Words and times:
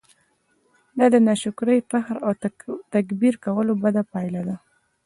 دا 0.97 1.05
د 1.13 1.15
ناشکرۍ، 1.27 1.79
فخر 1.91 2.17
او 2.25 2.31
تکبير 2.93 3.33
کولو 3.45 3.73
بده 3.83 4.01
پايله 4.11 4.41
ده! 4.47 4.55